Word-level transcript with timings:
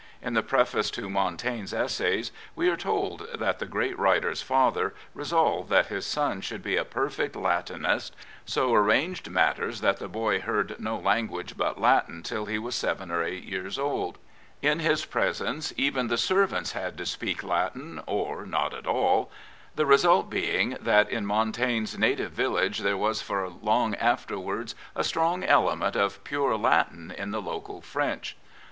In 0.19 0.33
the 0.33 0.41
preface 0.41 0.89
to 0.89 1.11
Montaigne's 1.11 1.75
Essays 1.75 2.31
we 2.55 2.69
are 2.69 2.75
told 2.75 3.27
that 3.35 3.59
the 3.59 3.67
great 3.67 3.95
writer's 3.99 4.41
father 4.41 4.95
resolved 5.13 5.69
that 5.69 5.85
his 5.93 6.07
son 6.07 6.41
should 6.41 6.63
be 6.63 6.75
a 6.75 6.83
perfect 6.83 7.35
Latinist, 7.35 8.15
so 8.43 8.73
arranged 8.73 9.29
matters 9.29 9.79
that 9.81 9.97
the 9.97 10.07
boy 10.07 10.39
heard 10.41 10.79
no 10.79 10.97
language 10.97 11.55
but 11.55 11.79
Latin 11.79 12.23
till 12.23 12.47
he 12.47 12.57
was 12.57 12.73
seven 12.73 13.11
or 13.11 13.21
eight 13.23 13.43
years 13.43 13.77
of 13.77 13.93
age. 13.93 14.15
In 14.63 14.79
his 14.79 15.05
presence 15.05 15.71
even 15.77 16.07
the 16.07 16.17
servants 16.17 16.71
had 16.71 16.97
to 16.97 17.05
speak 17.05 17.43
Latin 17.43 18.01
or 18.07 18.47
not 18.47 18.73
at 18.73 18.87
all, 18.87 19.29
the 19.75 19.85
result 19.85 20.31
being 20.31 20.77
that 20.81 21.11
in 21.11 21.27
Montaigne's 21.27 21.95
native 21.95 22.31
village 22.31 22.79
there 22.79 22.97
was 22.97 23.21
for 23.21 23.47
long 23.47 23.93
afterwards 23.93 24.73
a 24.95 25.03
strong 25.03 25.43
element 25.43 25.95
of 25.95 26.23
pure 26.23 26.57
Latin 26.57 27.11
in 27.15 27.29
the 27.29 27.39
local 27.39 27.81
French. 27.81 28.35